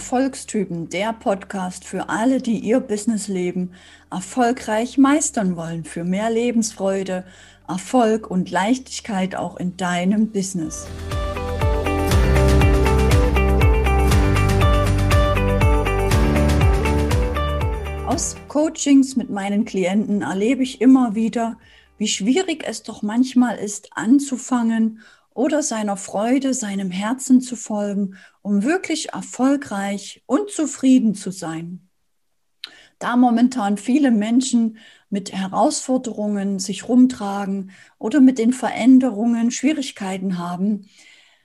[0.00, 3.74] Erfolgstypen, der Podcast für alle, die ihr Businessleben
[4.10, 7.26] erfolgreich meistern wollen, für mehr Lebensfreude,
[7.68, 10.86] Erfolg und Leichtigkeit auch in deinem Business.
[18.06, 21.58] Aus Coachings mit meinen Klienten erlebe ich immer wieder,
[21.98, 25.00] wie schwierig es doch manchmal ist, anzufangen
[25.40, 31.88] oder seiner Freude, seinem Herzen zu folgen, um wirklich erfolgreich und zufrieden zu sein.
[32.98, 34.76] Da momentan viele Menschen
[35.08, 40.90] mit Herausforderungen sich rumtragen oder mit den Veränderungen Schwierigkeiten haben,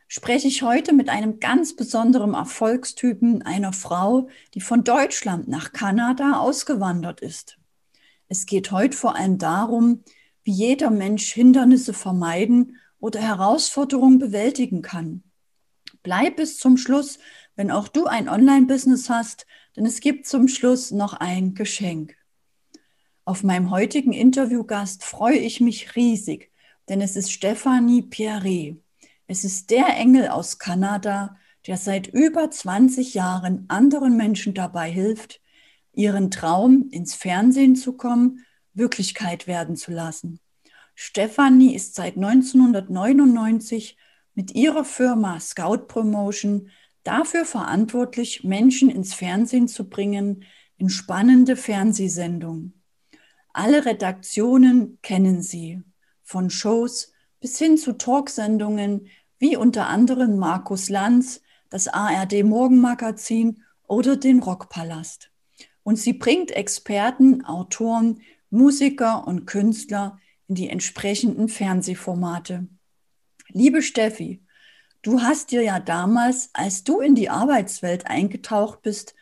[0.09, 6.40] spreche ich heute mit einem ganz besonderen Erfolgstypen einer Frau, die von Deutschland nach Kanada
[6.40, 7.59] ausgewandert ist.
[8.27, 10.04] Es geht heute vor allem darum,
[10.43, 15.23] wie jeder Mensch Hindernisse vermeiden oder Herausforderungen bewältigen kann.
[16.04, 17.20] Bleib bis zum Schluss,
[17.55, 22.15] wenn auch du ein Online-Business hast, denn es gibt zum Schluss noch ein Geschenk.
[23.24, 26.52] Auf meinem heutigen Interviewgast freue ich mich riesig,
[26.90, 28.77] denn es ist Stephanie Pierre.
[29.27, 35.41] Es ist der Engel aus Kanada, der seit über 20 Jahren anderen Menschen dabei hilft,
[35.93, 40.40] ihren Traum ins Fernsehen zu kommen, Wirklichkeit werden zu lassen.
[40.96, 43.98] Stefanie ist seit 1999
[44.34, 46.70] mit ihrer Firma Scout Promotion
[47.04, 50.46] dafür verantwortlich, Menschen ins Fernsehen zu bringen,
[50.77, 52.82] in spannende Fernsehsendungen.
[53.54, 55.82] Alle Redaktionen kennen sie,
[56.24, 64.18] von Shows bis hin zu Talksendungen wie unter anderem Markus Lanz, das ARD Morgenmagazin oder
[64.18, 65.31] den Rockpalast.
[65.84, 72.68] Und sie bringt Experten, Autoren, Musiker und Künstler in die entsprechenden Fernsehformate.
[73.50, 74.44] Liebe Steffi,
[75.02, 79.16] du hast dir ja damals, als du in die Arbeitswelt eingetaucht bist,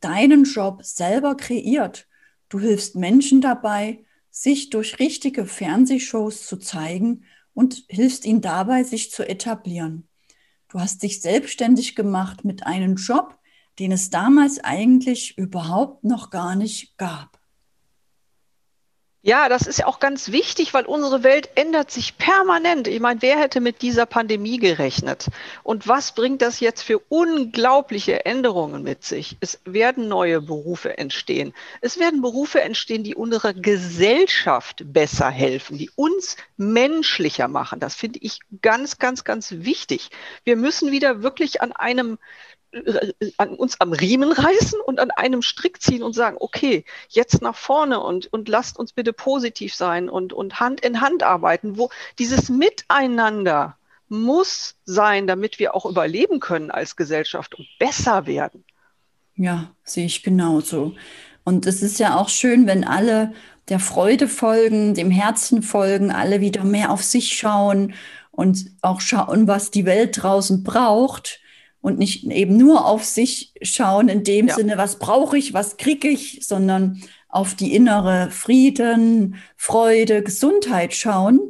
[0.00, 2.08] deinen Job selber kreiert.
[2.48, 9.10] Du hilfst Menschen dabei, sich durch richtige Fernsehshows zu zeigen und hilfst ihnen dabei, sich
[9.10, 10.08] zu etablieren.
[10.68, 13.38] Du hast dich selbstständig gemacht mit einem Job,
[13.78, 17.39] den es damals eigentlich überhaupt noch gar nicht gab.
[19.22, 22.88] Ja, das ist ja auch ganz wichtig, weil unsere Welt ändert sich permanent.
[22.88, 25.26] Ich meine, wer hätte mit dieser Pandemie gerechnet?
[25.62, 29.36] Und was bringt das jetzt für unglaubliche Änderungen mit sich?
[29.40, 31.52] Es werden neue Berufe entstehen.
[31.82, 37.78] Es werden Berufe entstehen, die unserer Gesellschaft besser helfen, die uns menschlicher machen.
[37.78, 40.08] Das finde ich ganz, ganz, ganz wichtig.
[40.44, 42.18] Wir müssen wieder wirklich an einem
[43.36, 47.56] an uns am Riemen reißen und an einem Strick ziehen und sagen, okay, jetzt nach
[47.56, 51.90] vorne und, und lasst uns bitte positiv sein und, und Hand in Hand arbeiten, wo
[52.18, 53.76] dieses Miteinander
[54.08, 58.64] muss sein, damit wir auch überleben können als Gesellschaft und besser werden.
[59.36, 60.94] Ja, sehe ich genauso.
[61.44, 63.32] Und es ist ja auch schön, wenn alle
[63.68, 67.94] der Freude folgen, dem Herzen folgen, alle wieder mehr auf sich schauen
[68.30, 71.40] und auch schauen, was die Welt draußen braucht
[71.80, 74.54] und nicht eben nur auf sich schauen in dem ja.
[74.54, 81.40] Sinne, was brauche ich, was kriege ich, sondern auf die innere Frieden, Freude, Gesundheit schauen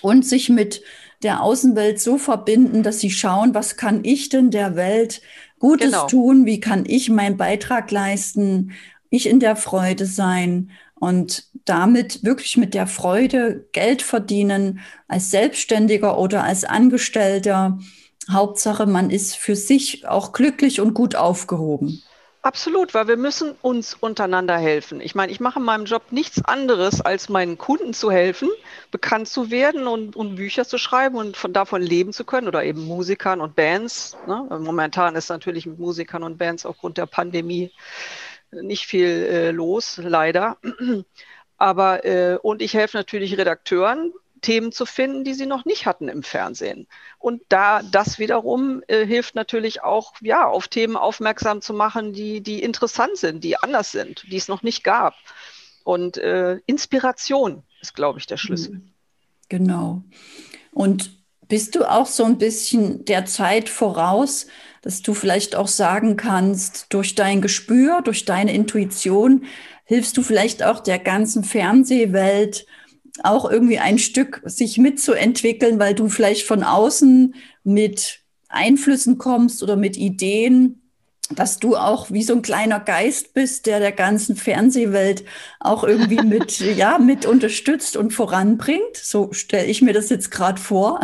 [0.00, 0.82] und sich mit
[1.22, 5.20] der Außenwelt so verbinden, dass sie schauen, was kann ich denn der Welt
[5.58, 6.06] Gutes genau.
[6.06, 8.72] tun, wie kann ich meinen Beitrag leisten,
[9.10, 16.18] ich in der Freude sein und damit wirklich mit der Freude Geld verdienen als Selbstständiger
[16.18, 17.78] oder als Angestellter
[18.30, 22.02] Hauptsache, man ist für sich auch glücklich und gut aufgehoben.
[22.42, 25.00] Absolut, weil wir müssen uns untereinander helfen.
[25.00, 28.48] Ich meine, ich mache in meinem Job nichts anderes, als meinen Kunden zu helfen,
[28.92, 32.64] bekannt zu werden und, und Bücher zu schreiben und von davon leben zu können oder
[32.64, 34.16] eben Musikern und Bands.
[34.26, 34.46] Ne?
[34.60, 37.72] Momentan ist natürlich mit Musikern und Bands aufgrund der Pandemie
[38.52, 40.58] nicht viel äh, los, leider.
[41.58, 46.08] Aber äh, und ich helfe natürlich Redakteuren, Themen zu finden, die sie noch nicht hatten
[46.08, 46.86] im Fernsehen.
[47.18, 52.40] Und da das wiederum äh, hilft natürlich auch, ja, auf Themen aufmerksam zu machen, die,
[52.40, 55.14] die interessant sind, die anders sind, die es noch nicht gab.
[55.84, 58.74] Und äh, Inspiration ist, glaube ich, der Schlüssel.
[58.74, 58.92] Mhm.
[59.48, 60.02] Genau.
[60.72, 61.10] Und
[61.48, 64.46] bist du auch so ein bisschen der Zeit voraus,
[64.82, 69.46] dass du vielleicht auch sagen kannst, durch dein Gespür, durch deine Intuition,
[69.84, 72.66] hilfst du vielleicht auch der ganzen Fernsehwelt,
[73.24, 77.34] auch irgendwie ein Stück sich mitzuentwickeln, weil du vielleicht von außen
[77.64, 80.82] mit Einflüssen kommst oder mit Ideen,
[81.30, 85.24] dass du auch wie so ein kleiner Geist bist, der der ganzen Fernsehwelt
[85.60, 88.96] auch irgendwie mit, ja, mit unterstützt und voranbringt.
[88.96, 91.00] So stelle ich mir das jetzt gerade vor.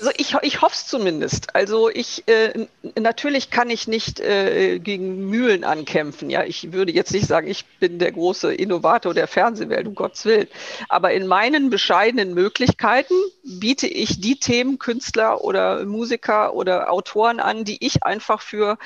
[0.00, 1.54] Also ich, ich hoffe es zumindest.
[1.54, 2.66] Also ich äh,
[2.98, 6.30] natürlich kann ich nicht äh, gegen Mühlen ankämpfen.
[6.30, 10.24] Ja, ich würde jetzt nicht sagen, ich bin der große Innovator der Fernsehwelt, um Gottes
[10.24, 10.48] Willen.
[10.88, 13.14] Aber in meinen bescheidenen Möglichkeiten
[13.44, 18.78] biete ich die Themen Künstler oder Musiker oder Autoren an, die ich einfach für,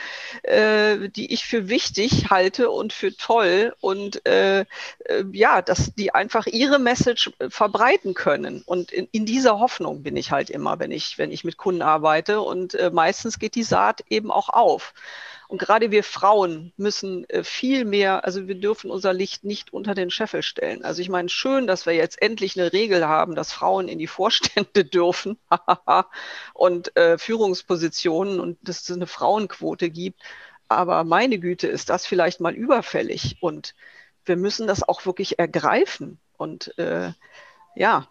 [0.42, 4.66] äh, die ich für wichtig halte und für toll und äh, äh,
[5.32, 8.62] ja, dass die einfach ihre Message verbreiten können.
[8.66, 11.56] Und in, in dieser Hoffnung bin ich halt immer, wenn ich ich, wenn ich mit
[11.56, 12.42] Kunden arbeite.
[12.42, 14.92] Und äh, meistens geht die Saat eben auch auf.
[15.48, 19.94] Und gerade wir Frauen müssen äh, viel mehr, also wir dürfen unser Licht nicht unter
[19.94, 20.84] den Scheffel stellen.
[20.84, 24.06] Also ich meine, schön, dass wir jetzt endlich eine Regel haben, dass Frauen in die
[24.06, 25.38] Vorstände dürfen
[26.52, 30.20] und äh, Führungspositionen und dass es eine Frauenquote gibt.
[30.68, 33.38] Aber meine Güte, ist das vielleicht mal überfällig.
[33.40, 33.74] Und
[34.26, 36.20] wir müssen das auch wirklich ergreifen.
[36.36, 37.12] Und äh,
[37.74, 38.06] ja,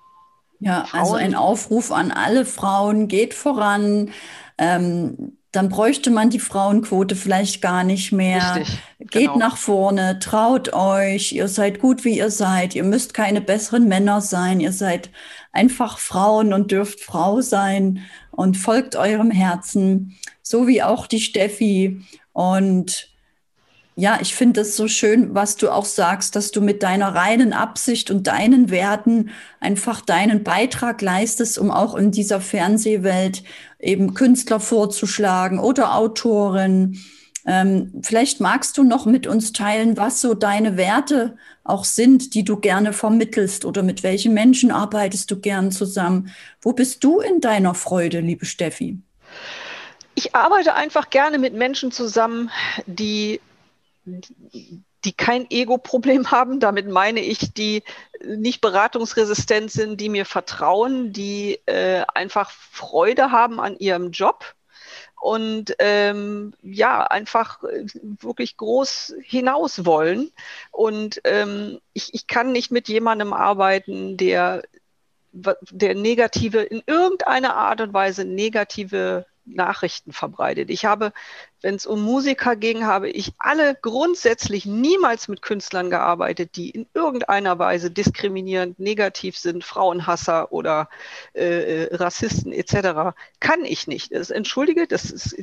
[0.60, 1.02] ja, Frauen.
[1.02, 4.12] also ein Aufruf an alle Frauen, geht voran.
[4.58, 8.58] Ähm, dann bräuchte man die Frauenquote vielleicht gar nicht mehr.
[8.58, 9.38] Richtig, geht genau.
[9.38, 12.76] nach vorne, traut euch, ihr seid gut, wie ihr seid.
[12.76, 14.60] Ihr müsst keine besseren Männer sein.
[14.60, 15.10] Ihr seid
[15.52, 18.02] einfach Frauen und dürft Frau sein
[18.32, 22.02] und folgt eurem Herzen, so wie auch die Steffi.
[22.34, 23.10] Und
[24.00, 27.52] ja, ich finde es so schön, was du auch sagst, dass du mit deiner reinen
[27.52, 33.42] Absicht und deinen Werten einfach deinen Beitrag leistest, um auch in dieser Fernsehwelt
[33.80, 37.00] eben Künstler vorzuschlagen oder Autoren.
[37.48, 42.44] Ähm, vielleicht magst du noch mit uns teilen, was so deine Werte auch sind, die
[42.44, 46.32] du gerne vermittelst oder mit welchen Menschen arbeitest du gern zusammen.
[46.62, 49.00] Wo bist du in deiner Freude, liebe Steffi?
[50.14, 52.52] Ich arbeite einfach gerne mit Menschen zusammen,
[52.86, 53.40] die
[54.08, 56.60] die kein Ego-Problem haben.
[56.60, 57.84] Damit meine ich, die
[58.24, 64.56] nicht beratungsresistent sind, die mir vertrauen, die äh, einfach Freude haben an ihrem Job
[65.20, 67.86] und ähm, ja, einfach äh,
[68.22, 70.32] wirklich groß hinaus wollen.
[70.72, 74.64] Und ähm, ich, ich kann nicht mit jemandem arbeiten, der
[75.34, 80.70] der negative, in irgendeiner Art und Weise negative Nachrichten verbreitet.
[80.70, 81.14] Ich habe,
[81.62, 86.88] wenn es um Musiker ging, habe ich alle grundsätzlich niemals mit Künstlern gearbeitet, die in
[86.94, 90.90] irgendeiner Weise diskriminierend, negativ sind, Frauenhasser oder
[91.34, 93.16] äh, äh Rassisten etc.
[93.40, 94.14] Kann ich nicht.
[94.14, 95.36] Das, entschuldige, das ist,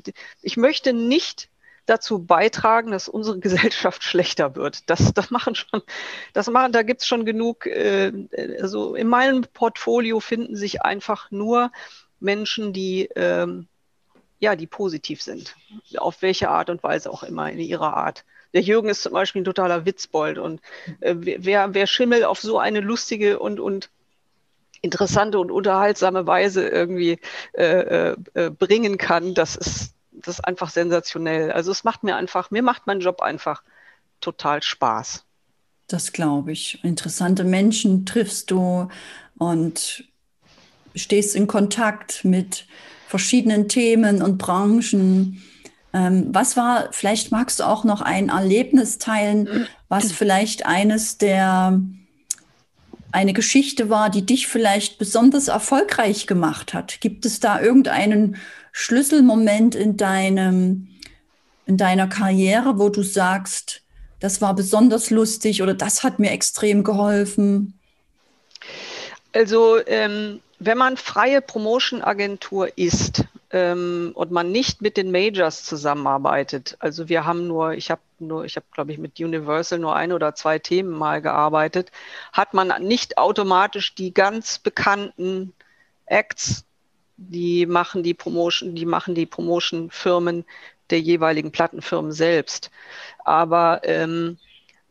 [0.42, 1.48] ich möchte nicht
[1.86, 4.88] dazu beitragen, dass unsere Gesellschaft schlechter wird.
[4.90, 5.82] Das, das machen schon,
[6.32, 7.66] das machen, da gibt es schon genug.
[7.66, 8.12] Äh,
[8.60, 11.72] also in meinem Portfolio finden sich einfach nur
[12.20, 13.68] Menschen, die ähm,
[14.40, 15.56] ja, die positiv sind.
[15.96, 18.24] Auf welche Art und Weise auch immer, in ihrer Art.
[18.52, 20.60] Der Jürgen ist zum Beispiel ein totaler Witzbold und
[21.00, 23.90] äh, wer, wer Schimmel auf so eine lustige und, und
[24.80, 27.18] interessante und unterhaltsame Weise irgendwie
[27.54, 31.50] äh, äh, äh, bringen kann, das ist, das ist einfach sensationell.
[31.50, 33.62] Also es macht mir einfach, mir macht mein Job einfach
[34.20, 35.24] total Spaß.
[35.88, 36.82] Das glaube ich.
[36.84, 38.88] Interessante Menschen triffst du
[39.36, 40.04] und
[40.94, 42.66] stehst in Kontakt mit
[43.08, 45.42] verschiedenen Themen und Branchen.
[45.92, 51.80] Ähm, was war, vielleicht magst du auch noch ein Erlebnis teilen, was vielleicht eines der,
[53.12, 57.00] eine Geschichte war, die dich vielleicht besonders erfolgreich gemacht hat.
[57.00, 58.36] Gibt es da irgendeinen
[58.72, 60.88] Schlüsselmoment in deinem,
[61.64, 63.82] in deiner Karriere, wo du sagst,
[64.18, 67.78] das war besonders lustig oder das hat mir extrem geholfen?
[69.32, 76.76] Also ähm, wenn man freie Promotion-Agentur ist ähm, und man nicht mit den Majors zusammenarbeitet,
[76.80, 80.12] also wir haben nur, ich habe nur, ich habe glaube ich mit Universal nur ein
[80.12, 81.90] oder zwei Themen mal gearbeitet,
[82.32, 85.52] hat man nicht automatisch die ganz bekannten
[86.06, 86.64] Acts,
[87.16, 90.44] die machen die Promotion, die machen die Promotion-Firmen
[90.90, 92.70] der jeweiligen Plattenfirmen selbst.
[93.24, 94.38] Aber ähm,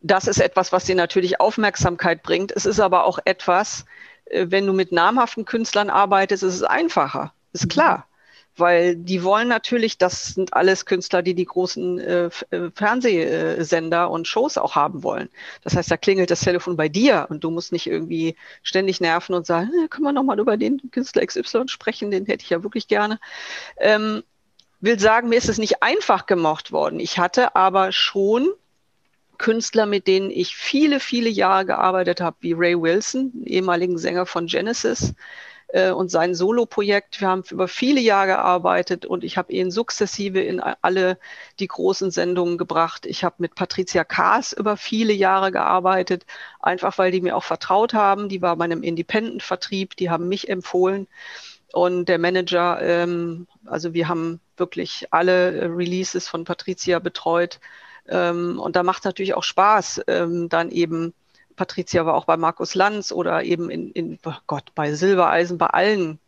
[0.02, 2.52] das ist etwas, was dir natürlich Aufmerksamkeit bringt.
[2.52, 3.84] Es ist aber auch etwas,
[4.30, 7.32] wenn du mit namhaften Künstlern arbeitest, ist es einfacher.
[7.52, 7.68] Ist mhm.
[7.68, 8.06] klar.
[8.56, 14.28] Weil die wollen natürlich, das sind alles Künstler, die die großen äh, äh, Fernsehsender und
[14.28, 15.28] Shows auch haben wollen.
[15.62, 19.34] Das heißt, da klingelt das Telefon bei dir und du musst nicht irgendwie ständig nerven
[19.34, 22.62] und sagen, äh, können wir nochmal über den Künstler XY sprechen, den hätte ich ja
[22.62, 23.18] wirklich gerne.
[23.76, 24.22] Ähm,
[24.80, 27.00] will sagen, mir ist es nicht einfach gemocht worden.
[27.00, 28.52] Ich hatte aber schon
[29.38, 34.46] Künstler, mit denen ich viele, viele Jahre gearbeitet habe, wie Ray Wilson, ehemaligen Sänger von
[34.46, 35.14] Genesis
[35.68, 37.20] äh, und sein Solo-Projekt.
[37.20, 41.18] Wir haben über viele Jahre gearbeitet und ich habe ihn sukzessive in alle
[41.58, 43.06] die großen Sendungen gebracht.
[43.06, 46.26] Ich habe mit Patricia Kaas über viele Jahre gearbeitet,
[46.60, 48.28] einfach weil die mir auch vertraut haben.
[48.28, 51.08] Die war bei einem Independent-Vertrieb, die haben mich empfohlen.
[51.72, 57.58] Und der Manager, ähm, also wir haben wirklich alle Releases von Patricia betreut.
[58.08, 61.14] Ähm, und da macht natürlich auch Spaß, ähm, dann eben,
[61.56, 65.68] Patricia war auch bei Markus Lanz oder eben in, in oh Gott, bei Silbereisen, bei
[65.68, 66.18] allen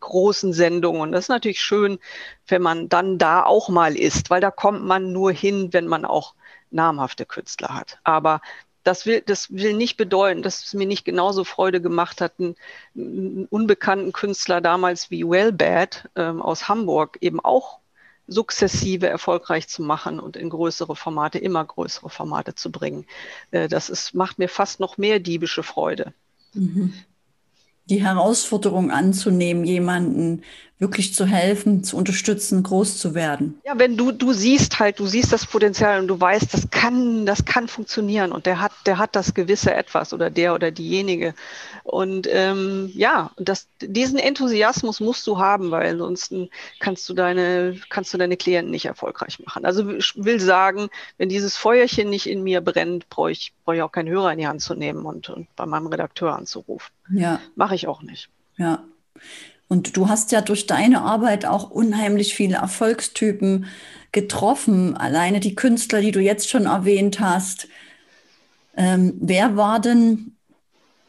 [0.00, 1.12] großen Sendungen.
[1.12, 1.98] Das ist natürlich schön,
[2.46, 6.04] wenn man dann da auch mal ist, weil da kommt man nur hin, wenn man
[6.04, 6.34] auch
[6.70, 7.98] namhafte Künstler hat.
[8.04, 8.40] Aber
[8.84, 12.54] das will, das will nicht bedeuten, dass es mir nicht genauso Freude gemacht hat, einen,
[12.94, 17.78] einen unbekannten Künstler damals wie Wellbad ähm, aus Hamburg eben auch
[18.26, 23.06] sukzessive erfolgreich zu machen und in größere Formate, immer größere Formate zu bringen.
[23.50, 26.14] Äh, das ist, macht mir fast noch mehr diebische Freude.
[26.54, 26.94] Mhm
[27.86, 30.42] die Herausforderung anzunehmen, jemanden
[30.78, 33.60] wirklich zu helfen, zu unterstützen, groß zu werden.
[33.64, 37.26] Ja, wenn du, du siehst halt, du siehst das Potenzial und du weißt, das kann,
[37.26, 41.34] das kann funktionieren und der hat, der hat das gewisse Etwas oder der oder diejenige.
[41.84, 46.50] Und ähm, ja, das, diesen Enthusiasmus musst du haben, weil ansonsten
[46.80, 49.64] kannst du deine, kannst du deine Klienten nicht erfolgreich machen.
[49.64, 50.88] Also ich will sagen,
[51.18, 54.38] wenn dieses Feuerchen nicht in mir brennt, brauche ich, brauche ich auch keinen Hörer in
[54.38, 56.92] die Hand zu nehmen und, und bei meinem Redakteur anzurufen.
[57.10, 57.40] Ja.
[57.54, 58.28] Mache ich auch nicht.
[58.56, 58.84] Ja.
[59.68, 63.66] Und du hast ja durch deine Arbeit auch unheimlich viele Erfolgstypen
[64.12, 64.96] getroffen.
[64.96, 67.68] Alleine die Künstler, die du jetzt schon erwähnt hast.
[68.76, 70.32] Ähm, wer war denn,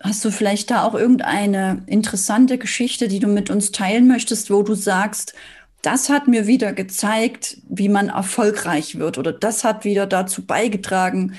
[0.01, 4.63] hast du vielleicht da auch irgendeine interessante Geschichte, die du mit uns teilen möchtest, wo
[4.63, 5.33] du sagst,
[5.81, 11.35] das hat mir wieder gezeigt, wie man erfolgreich wird oder das hat wieder dazu beigetragen,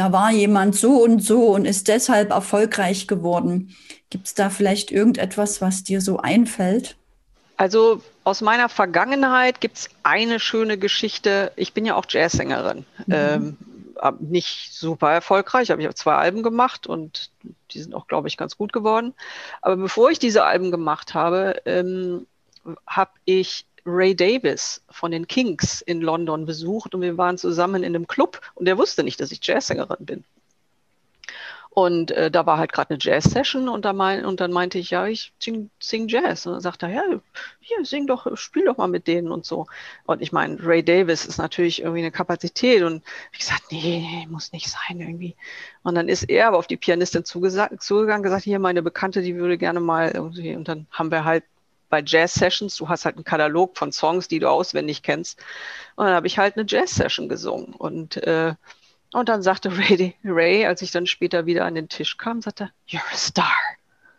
[0.00, 3.76] da war jemand so und so und ist deshalb erfolgreich geworden.
[4.08, 6.96] Gibt es da vielleicht irgendetwas, was dir so einfällt?
[7.58, 11.52] Also aus meiner Vergangenheit gibt es eine schöne Geschichte.
[11.56, 12.86] Ich bin ja auch Jazzsängerin.
[13.06, 13.12] Mhm.
[13.12, 13.56] Ähm,
[14.20, 17.30] nicht super erfolgreich, aber ich habe zwei Alben gemacht und
[17.72, 19.12] die sind auch, glaube ich, ganz gut geworden.
[19.60, 22.26] Aber bevor ich diese Alben gemacht habe, ähm,
[22.86, 27.94] habe ich Ray Davis von den Kings in London besucht und wir waren zusammen in
[27.94, 30.24] einem Club und der wusste nicht, dass ich Jazzsängerin bin.
[31.72, 34.90] Und äh, da war halt gerade eine Jazz-Session und, da mein, und dann meinte ich,
[34.90, 36.44] ja, ich sing, sing Jazz.
[36.44, 37.20] Und dann sagte er, ja,
[37.60, 39.66] hier, sing doch, spiel doch mal mit denen und so.
[40.04, 44.26] Und ich meine, Ray Davis ist natürlich irgendwie eine Kapazität und ich gesagt, nee, nee,
[44.28, 45.36] muss nicht sein irgendwie.
[45.84, 49.56] Und dann ist er aber auf die Pianistin zugegangen, gesagt, hier, meine Bekannte, die würde
[49.56, 51.44] gerne mal irgendwie, und dann haben wir halt
[51.90, 55.38] bei Jazz-Sessions, du hast halt einen Katalog von Songs, die du auswendig kennst.
[55.96, 57.74] Und dann habe ich halt eine Jazz-Session gesungen.
[57.74, 58.54] Und, äh,
[59.12, 62.70] und dann sagte Ray, Ray, als ich dann später wieder an den Tisch kam, sagte,
[62.88, 63.52] You're a star.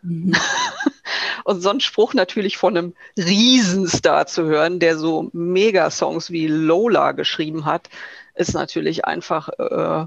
[0.02, 0.34] Mhm.
[1.44, 7.12] und so ein Spruch natürlich von einem Riesenstar zu hören, der so Megasongs wie Lola
[7.12, 7.88] geschrieben hat,
[8.34, 10.06] ist natürlich einfach, äh,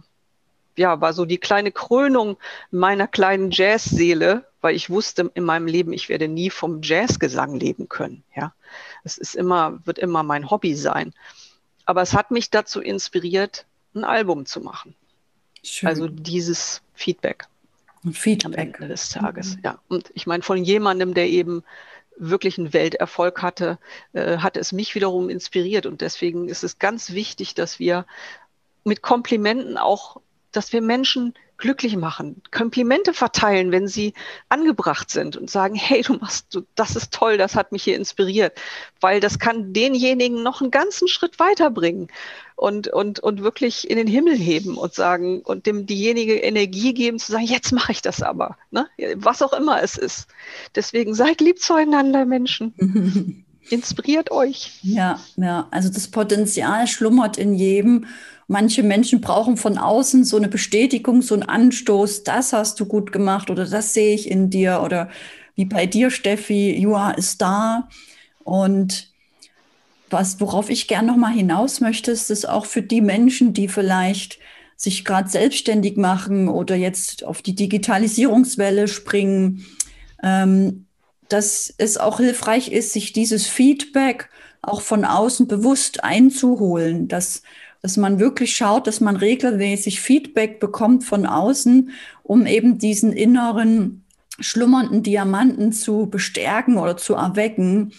[0.78, 2.38] ja, war so die kleine Krönung
[2.70, 7.88] meiner kleinen Jazzseele, weil ich wusste in meinem Leben, ich werde nie vom Jazzgesang leben
[7.88, 8.24] können.
[8.36, 8.52] Ja,
[9.04, 11.14] es ist immer, wird immer mein Hobby sein.
[11.86, 14.96] Aber es hat mich dazu inspiriert, ein Album zu machen.
[15.62, 15.88] Schön.
[15.88, 17.46] Also dieses Feedback.
[18.12, 18.46] Feedback.
[18.46, 19.62] Am Ende des Tages, mhm.
[19.66, 19.80] ja.
[19.88, 21.64] Und ich meine, von jemandem, der eben
[22.18, 23.78] wirklich einen Welterfolg hatte,
[24.14, 25.86] äh, hat es mich wiederum inspiriert.
[25.86, 28.08] Und deswegen ist es ganz wichtig, dass wir
[28.84, 30.22] mit Komplimenten auch,
[30.56, 34.14] dass wir Menschen glücklich machen, Komplimente verteilen, wenn sie
[34.50, 38.58] angebracht sind und sagen, hey, du machst, das ist toll, das hat mich hier inspiriert,
[39.00, 42.08] weil das kann denjenigen noch einen ganzen Schritt weiterbringen
[42.56, 47.20] und, und, und wirklich in den Himmel heben und sagen und dem diejenige Energie geben
[47.20, 48.88] zu sagen, jetzt mache ich das aber, ne?
[49.16, 50.28] was auch immer es ist.
[50.76, 52.74] Deswegen seid lieb zueinander, Menschen.
[53.70, 54.74] Inspiriert euch.
[54.84, 58.06] Ja, ja, also das Potenzial schlummert in jedem
[58.48, 63.12] Manche Menschen brauchen von außen so eine Bestätigung, so einen Anstoß, das hast du gut
[63.12, 65.10] gemacht oder das sehe ich in dir oder
[65.56, 67.90] wie bei dir, Steffi, you are a star.
[68.44, 69.12] Und
[70.10, 74.38] was, worauf ich gern nochmal hinaus möchte, ist es auch für die Menschen, die vielleicht
[74.76, 79.66] sich gerade selbstständig machen oder jetzt auf die Digitalisierungswelle springen,
[80.22, 80.86] ähm,
[81.30, 84.30] dass es auch hilfreich ist, sich dieses Feedback
[84.62, 87.42] auch von außen bewusst einzuholen, dass
[87.86, 91.92] dass man wirklich schaut, dass man regelmäßig Feedback bekommt von außen,
[92.24, 94.04] um eben diesen inneren
[94.40, 97.94] schlummernden Diamanten zu bestärken oder zu erwecken.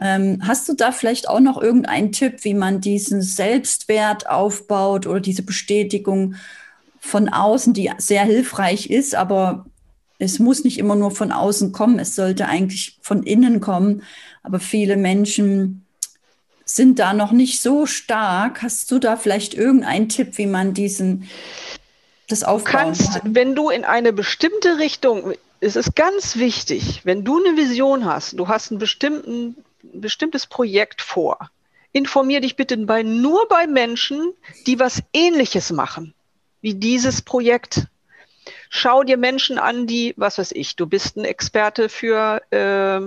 [0.00, 5.20] Ähm, hast du da vielleicht auch noch irgendeinen Tipp, wie man diesen Selbstwert aufbaut oder
[5.20, 6.34] diese Bestätigung
[6.98, 9.64] von außen, die sehr hilfreich ist, aber
[10.18, 14.02] es muss nicht immer nur von außen kommen, es sollte eigentlich von innen kommen.
[14.42, 15.86] Aber viele Menschen
[16.76, 18.62] sind da noch nicht so stark.
[18.62, 21.28] Hast du da vielleicht irgendeinen Tipp, wie man diesen
[22.28, 23.34] das aufbauen kannst, kann?
[23.34, 28.38] Wenn du in eine bestimmte Richtung, es ist ganz wichtig, wenn du eine Vision hast,
[28.38, 28.78] du hast ein,
[29.82, 31.50] bestimmtes Projekt vor,
[31.92, 34.32] informier dich bitte bei, nur bei Menschen,
[34.66, 36.14] die was Ähnliches machen
[36.60, 37.86] wie dieses Projekt.
[38.68, 43.00] Schau dir Menschen an, die, was weiß ich, du bist ein Experte für, äh,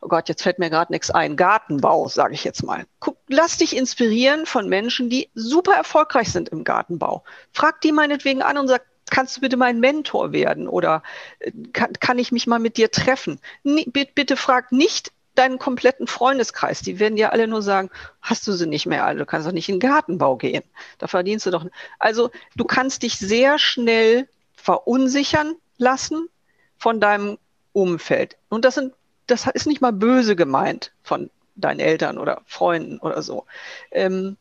[0.00, 2.84] oh Gott, jetzt fällt mir gerade nichts ein, Gartenbau, sage ich jetzt mal.
[3.00, 7.22] Guck, lass dich inspirieren von Menschen, die super erfolgreich sind im Gartenbau.
[7.52, 11.02] Frag die meinetwegen an und sag, kannst du bitte mein Mentor werden oder
[11.40, 13.40] äh, kann, kann ich mich mal mit dir treffen?
[13.62, 16.82] Nee, bitte, bitte frag nicht deinen kompletten Freundeskreis.
[16.82, 17.90] Die werden dir alle nur sagen,
[18.20, 20.62] hast du sie nicht mehr alle, du kannst doch nicht in den Gartenbau gehen.
[20.98, 21.66] Da verdienst du doch.
[21.98, 26.28] Also du kannst dich sehr schnell verunsichern lassen
[26.76, 27.38] von deinem
[27.72, 28.36] Umfeld.
[28.48, 28.92] Und das sind,
[29.30, 33.44] das ist nicht mal böse gemeint von deinen Eltern oder Freunden oder so.
[33.90, 34.36] Ähm,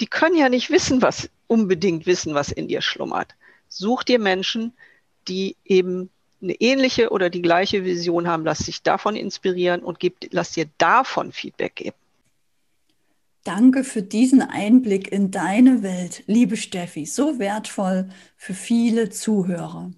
[0.00, 3.34] die können ja nicht wissen, was unbedingt wissen, was in dir schlummert.
[3.68, 4.72] Such dir Menschen,
[5.28, 6.10] die eben
[6.42, 10.66] eine ähnliche oder die gleiche Vision haben, lass dich davon inspirieren und gib, lass dir
[10.78, 11.96] davon Feedback geben.
[13.42, 19.92] Danke für diesen Einblick in deine Welt, liebe Steffi, so wertvoll für viele Zuhörer.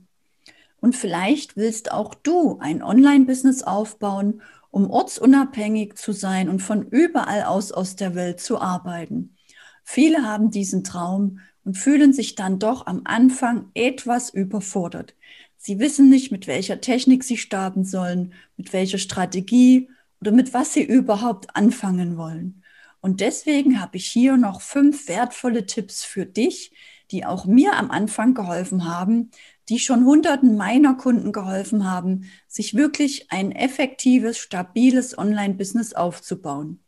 [0.80, 7.44] Und vielleicht willst auch du ein Online-Business aufbauen, um ortsunabhängig zu sein und von überall
[7.44, 9.35] aus aus der Welt zu arbeiten.
[9.82, 15.14] Viele haben diesen Traum und fühlen sich dann doch am Anfang etwas überfordert.
[15.56, 19.88] Sie wissen nicht, mit welcher Technik sie starten sollen, mit welcher Strategie
[20.20, 22.62] oder mit was sie überhaupt anfangen wollen.
[23.00, 26.73] Und deswegen habe ich hier noch fünf wertvolle Tipps für dich,
[27.11, 29.31] die auch mir am Anfang geholfen haben,
[29.69, 36.81] die schon Hunderten meiner Kunden geholfen haben, sich wirklich ein effektives, stabiles Online-Business aufzubauen.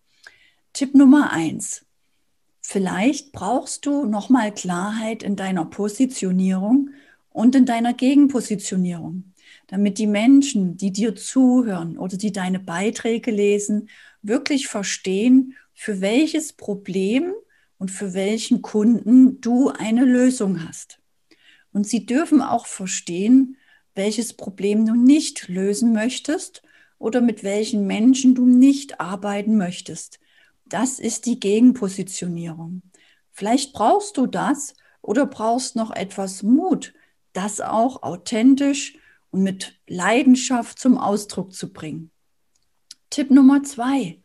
[0.73, 1.85] Tipp Nummer eins.
[2.61, 6.91] Vielleicht brauchst du nochmal Klarheit in deiner Positionierung
[7.31, 9.33] und in deiner Gegenpositionierung,
[9.67, 13.89] damit die Menschen, die dir zuhören oder die deine Beiträge lesen,
[14.23, 17.33] wirklich verstehen, für welches Problem
[17.81, 21.01] und für welchen Kunden du eine Lösung hast.
[21.73, 23.57] Und sie dürfen auch verstehen,
[23.95, 26.63] welches Problem du nicht lösen möchtest
[26.99, 30.21] oder mit welchen Menschen du nicht arbeiten möchtest.
[30.67, 32.83] Das ist die Gegenpositionierung.
[33.33, 36.93] Vielleicht brauchst du das oder brauchst noch etwas Mut,
[37.33, 38.99] das auch authentisch
[39.31, 42.11] und mit Leidenschaft zum Ausdruck zu bringen.
[43.09, 44.20] Tipp Nummer zwei.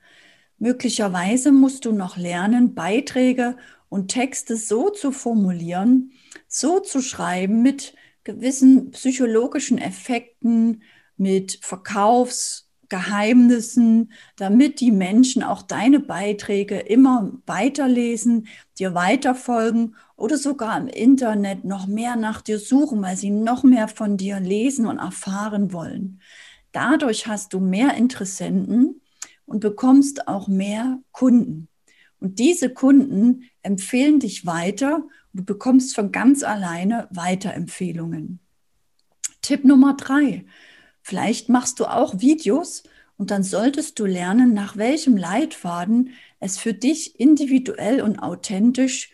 [0.58, 3.58] Möglicherweise musst du noch lernen, Beiträge
[3.90, 6.12] und Texte so zu formulieren,
[6.48, 10.84] so zu schreiben mit gewissen psychologischen Effekten,
[11.18, 20.78] mit Verkaufs- Geheimnissen, damit die Menschen auch deine Beiträge immer weiterlesen, dir weiterfolgen oder sogar
[20.78, 25.00] im Internet noch mehr nach dir suchen, weil sie noch mehr von dir lesen und
[25.00, 26.22] erfahren wollen.
[26.72, 29.02] Dadurch hast du mehr Interessenten
[29.46, 31.68] und bekommst auch mehr Kunden.
[32.20, 38.40] Und diese Kunden empfehlen dich weiter und du bekommst von ganz alleine Weiterempfehlungen.
[39.42, 40.46] Tipp Nummer drei
[41.08, 42.82] Vielleicht machst du auch Videos
[43.18, 49.12] und dann solltest du lernen, nach welchem Leitfaden es für dich individuell und authentisch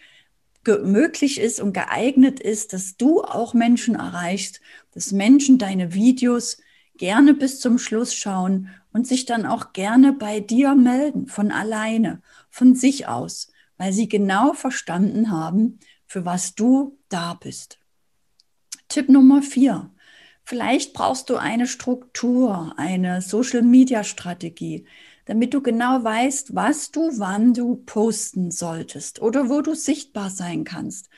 [0.66, 4.62] möglich ist und geeignet ist, dass du auch Menschen erreichst,
[4.94, 6.60] dass Menschen deine Videos
[6.98, 12.22] gerne bis zum Schluss schauen und sich dann auch gerne bei dir melden, von alleine,
[12.50, 17.80] von sich aus, weil sie genau verstanden haben, für was du da bist.
[18.90, 19.92] Tipp Nummer vier.
[20.44, 24.86] Vielleicht brauchst du eine Struktur, eine Social-Media-Strategie,
[25.26, 30.64] damit du genau weißt, was du wann du posten solltest oder wo du sichtbar sein
[30.64, 31.10] kannst,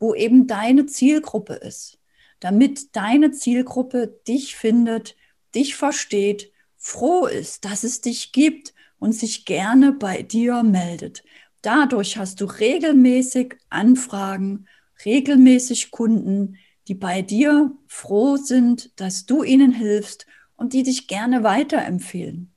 [0.00, 2.00] wo eben deine Zielgruppe ist,
[2.40, 5.14] damit deine Zielgruppe dich findet,
[5.54, 11.22] dich versteht, froh ist, dass es dich gibt und sich gerne bei dir meldet.
[11.62, 14.66] Dadurch hast du regelmäßig Anfragen,
[15.04, 16.56] regelmäßig Kunden,
[16.88, 22.52] die bei dir froh sind, dass du ihnen hilfst und die dich gerne weiterempfehlen.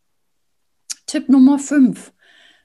[1.05, 2.13] Tipp Nummer 5.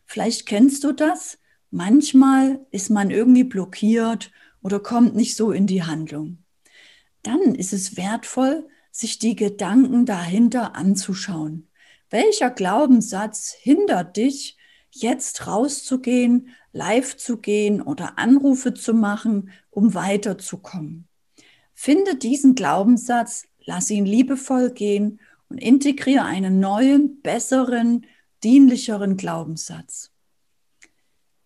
[0.06, 1.38] Vielleicht kennst du das.
[1.70, 4.30] Manchmal ist man irgendwie blockiert
[4.62, 6.38] oder kommt nicht so in die Handlung.
[7.22, 8.68] Dann ist es wertvoll,
[8.98, 11.68] sich die Gedanken dahinter anzuschauen.
[12.10, 14.56] Welcher Glaubenssatz hindert dich,
[14.90, 21.06] jetzt rauszugehen, live zu gehen oder Anrufe zu machen, um weiterzukommen?
[21.74, 28.04] Finde diesen Glaubenssatz, lass ihn liebevoll gehen und integriere einen neuen, besseren,
[28.42, 30.10] dienlicheren Glaubenssatz.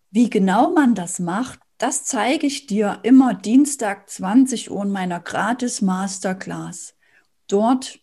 [0.09, 5.19] Wie genau man das macht, das zeige ich dir immer Dienstag 20 Uhr in meiner
[5.19, 6.95] gratis Masterclass.
[7.47, 7.99] Dort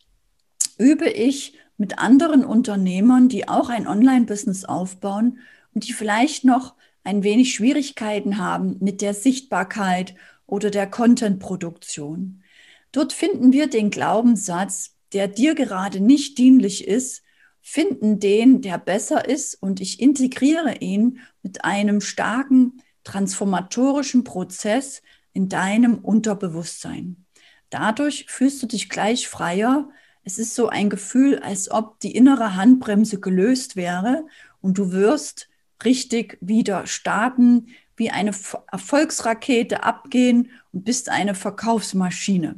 [0.78, 5.38] übe ich mit anderen Unternehmern, die auch ein Online-Business aufbauen
[5.74, 6.74] und die vielleicht noch
[7.04, 10.14] ein wenig Schwierigkeiten haben mit der Sichtbarkeit
[10.46, 12.42] oder der Content-Produktion.
[12.92, 17.22] Dort finden wir den Glaubenssatz, der dir gerade nicht dienlich ist,
[17.62, 25.48] finden den, der besser ist und ich integriere ihn mit einem starken transformatorischen Prozess in
[25.48, 27.24] deinem Unterbewusstsein.
[27.70, 29.88] Dadurch fühlst du dich gleich freier.
[30.24, 34.26] Es ist so ein Gefühl, als ob die innere Handbremse gelöst wäre
[34.60, 35.48] und du wirst
[35.84, 38.32] richtig wieder starten, wie eine
[38.70, 42.56] Erfolgsrakete abgehen und bist eine Verkaufsmaschine.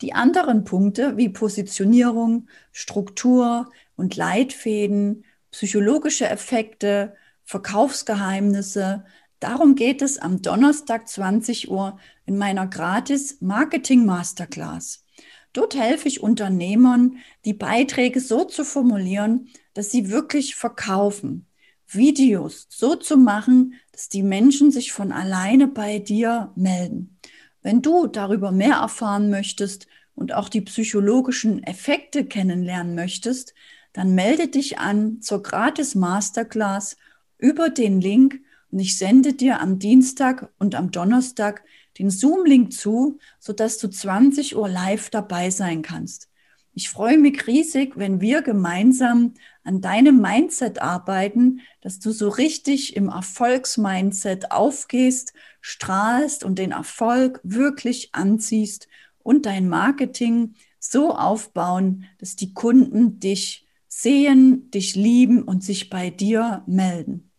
[0.00, 9.04] Die anderen Punkte wie Positionierung, Struktur und Leitfäden, psychologische Effekte, Verkaufsgeheimnisse,
[9.44, 15.04] darum geht es am Donnerstag 20 Uhr in meiner gratis Marketing Masterclass.
[15.52, 21.46] Dort helfe ich Unternehmern, die Beiträge so zu formulieren, dass sie wirklich verkaufen.
[21.86, 27.18] Videos so zu machen, dass die Menschen sich von alleine bei dir melden.
[27.60, 33.52] Wenn du darüber mehr erfahren möchtest und auch die psychologischen Effekte kennenlernen möchtest,
[33.92, 36.96] dann melde dich an zur gratis Masterclass
[37.36, 38.40] über den Link
[38.74, 41.62] und ich sende dir am Dienstag und am Donnerstag
[41.96, 46.28] den Zoom-Link zu, sodass du 20 Uhr live dabei sein kannst.
[46.72, 52.96] Ich freue mich riesig, wenn wir gemeinsam an deinem Mindset arbeiten, dass du so richtig
[52.96, 58.88] im Erfolgsmindset aufgehst, strahlst und den Erfolg wirklich anziehst
[59.20, 66.10] und dein Marketing so aufbauen, dass die Kunden dich sehen, dich lieben und sich bei
[66.10, 67.30] dir melden.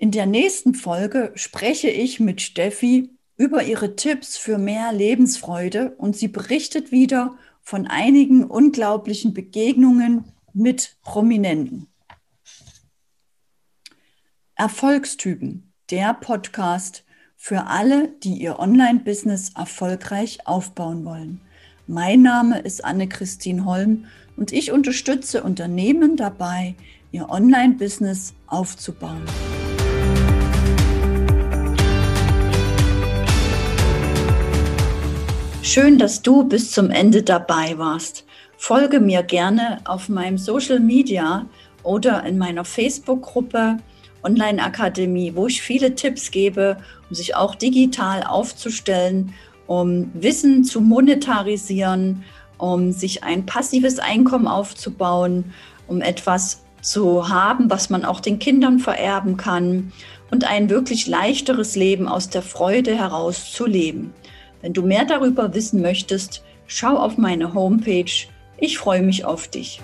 [0.00, 6.16] In der nächsten Folge spreche ich mit Steffi über ihre Tipps für mehr Lebensfreude und
[6.16, 11.86] sie berichtet wieder von einigen unglaublichen Begegnungen mit Prominenten.
[14.54, 17.04] Erfolgstypen, der Podcast
[17.36, 21.42] für alle, die ihr Online-Business erfolgreich aufbauen wollen.
[21.86, 24.06] Mein Name ist Anne-Christine Holm
[24.38, 26.74] und ich unterstütze Unternehmen dabei,
[27.12, 29.26] ihr Online-Business aufzubauen.
[35.62, 38.24] Schön, dass du bis zum Ende dabei warst.
[38.56, 41.46] Folge mir gerne auf meinem Social Media
[41.82, 43.76] oder in meiner Facebook-Gruppe
[44.22, 49.34] Online Akademie, wo ich viele Tipps gebe, um sich auch digital aufzustellen,
[49.66, 52.24] um Wissen zu monetarisieren,
[52.56, 55.52] um sich ein passives Einkommen aufzubauen,
[55.86, 59.92] um etwas zu haben, was man auch den Kindern vererben kann
[60.30, 64.14] und ein wirklich leichteres Leben aus der Freude heraus zu leben.
[64.62, 68.28] Wenn du mehr darüber wissen möchtest, schau auf meine Homepage.
[68.58, 69.80] Ich freue mich auf dich.